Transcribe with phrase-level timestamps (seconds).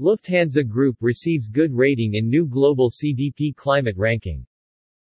[0.00, 4.44] Lufthansa Group receives good rating in new global CDP climate ranking.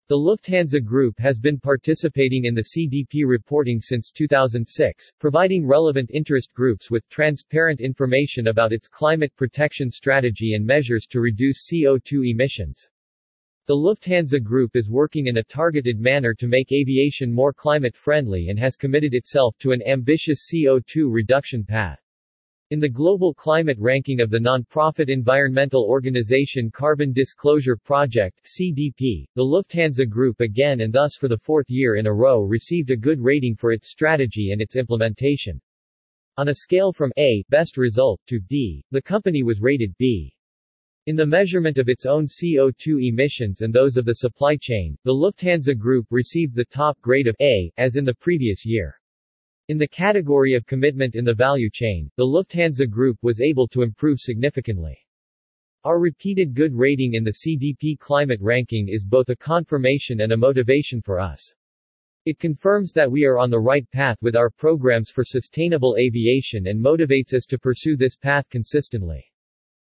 [0.08, 6.52] The Lufthansa Group has been participating in the CDP reporting since 2006, providing relevant interest
[6.56, 12.90] groups with transparent information about its climate protection strategy and measures to reduce CO2 emissions.
[13.68, 18.48] The Lufthansa Group is working in a targeted manner to make aviation more climate friendly
[18.50, 22.00] and has committed itself to an ambitious CO2 reduction path.
[22.72, 29.44] In the global climate ranking of the non-profit environmental organization Carbon Disclosure Project (CDP), the
[29.44, 33.20] Lufthansa Group again and thus for the fourth year in a row received a good
[33.20, 35.60] rating for its strategy and its implementation.
[36.38, 40.34] On a scale from A, best result, to D, the company was rated B.
[41.08, 45.14] In the measurement of its own CO2 emissions and those of the supply chain, the
[45.14, 49.01] Lufthansa Group received the top grade of A, as in the previous year.
[49.72, 53.84] In the category of commitment in the value chain, the Lufthansa Group was able to
[53.84, 54.98] improve significantly.
[55.86, 60.36] Our repeated good rating in the CDP climate ranking is both a confirmation and a
[60.36, 61.56] motivation for us.
[62.26, 66.68] It confirms that we are on the right path with our programs for sustainable aviation
[66.68, 69.31] and motivates us to pursue this path consistently.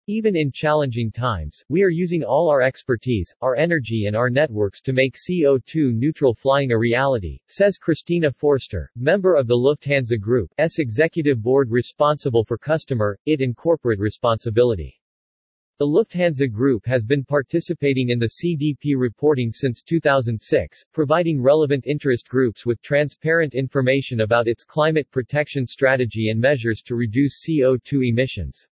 [0.09, 4.81] Even in challenging times, we are using all our expertise, our energy and our networks
[4.83, 10.79] to make CO2-neutral flying a reality, says Christina Forster, member of the Lufthansa Group, S
[10.79, 15.03] executive board responsible for customer, IT and corporate responsibility.
[15.81, 22.29] The Lufthansa Group has been participating in the CDP reporting since 2006, providing relevant interest
[22.29, 28.69] groups with transparent information about its climate protection strategy and measures to reduce CO2 emissions.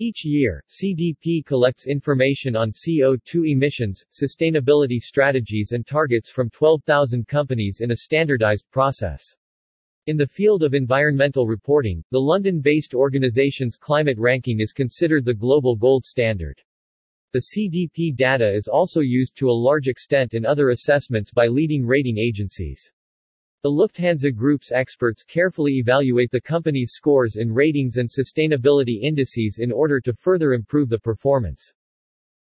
[0.00, 7.80] Each year, CDP collects information on CO2 emissions, sustainability strategies and targets from 12,000 companies
[7.80, 9.24] in a standardized process.
[10.06, 15.74] In the field of environmental reporting, the London-based organization's climate ranking is considered the global
[15.74, 16.62] gold standard.
[17.32, 21.84] The CDP data is also used to a large extent in other assessments by leading
[21.84, 22.92] rating agencies.
[23.64, 29.72] The Lufthansa Group's experts carefully evaluate the company's scores in ratings and sustainability indices in
[29.72, 31.72] order to further improve the performance.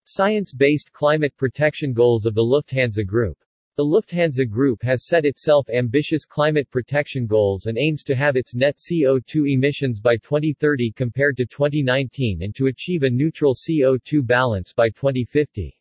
[0.06, 3.38] Science-based climate protection goals of the Lufthansa Group.
[3.76, 8.56] The Lufthansa Group has set itself ambitious climate protection goals and aims to have its
[8.56, 14.72] net CO2 emissions by 2030 compared to 2019 and to achieve a neutral CO2 balance
[14.72, 15.78] by 2050.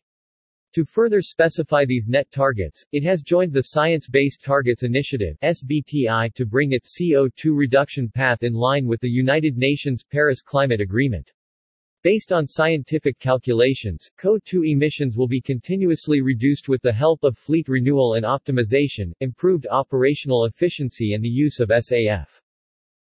[0.74, 6.34] To further specify these net targets, it has joined the Science Based Targets Initiative SBTI
[6.34, 11.32] to bring its CO2 reduction path in line with the United Nations Paris Climate Agreement.
[12.02, 17.68] Based on scientific calculations, CO2 emissions will be continuously reduced with the help of fleet
[17.68, 22.40] renewal and optimization, improved operational efficiency and the use of SAF.